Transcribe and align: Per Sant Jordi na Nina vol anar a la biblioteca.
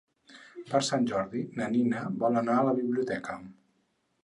Per 0.71 0.79
Sant 0.87 1.05
Jordi 1.11 1.41
na 1.59 1.67
Nina 1.77 2.03
vol 2.25 2.41
anar 2.43 2.57
a 2.63 2.67
la 2.71 2.75
biblioteca. 2.81 3.39